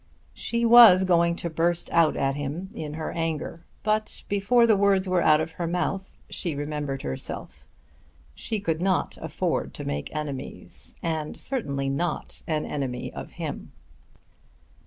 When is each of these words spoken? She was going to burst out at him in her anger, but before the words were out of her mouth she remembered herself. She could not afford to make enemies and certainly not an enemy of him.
She 0.33 0.65
was 0.65 1.03
going 1.03 1.35
to 1.35 1.49
burst 1.51 1.87
out 1.91 2.17
at 2.17 2.33
him 2.33 2.71
in 2.73 2.95
her 2.95 3.11
anger, 3.11 3.67
but 3.83 4.23
before 4.27 4.65
the 4.65 4.75
words 4.75 5.07
were 5.07 5.21
out 5.21 5.39
of 5.39 5.51
her 5.51 5.67
mouth 5.67 6.17
she 6.27 6.55
remembered 6.55 7.03
herself. 7.03 7.67
She 8.33 8.59
could 8.59 8.81
not 8.81 9.15
afford 9.21 9.75
to 9.75 9.85
make 9.85 10.09
enemies 10.15 10.95
and 11.03 11.39
certainly 11.39 11.87
not 11.87 12.41
an 12.47 12.65
enemy 12.65 13.13
of 13.13 13.33
him. 13.33 13.73